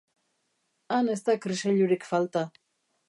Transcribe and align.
Han 0.95 1.11
ez 1.15 1.19
da 1.27 1.35
kriseilurik 1.43 2.09
falta. 2.13 2.45